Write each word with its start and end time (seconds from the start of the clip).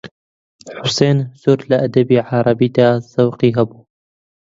حوسێن 0.81 1.17
زۆر 1.41 1.59
لە 1.69 1.77
ئەدەبی 1.81 2.23
عەرەبیدا 2.29 2.89
زەوقی 3.13 3.55
هەبوو 3.57 3.81